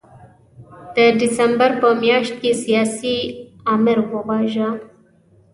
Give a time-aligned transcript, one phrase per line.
[0.95, 3.17] د ډسمبر په میاشت کې سیاسي
[3.73, 4.69] آمر وواژه.